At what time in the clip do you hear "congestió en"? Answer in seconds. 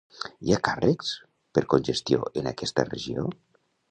1.75-2.51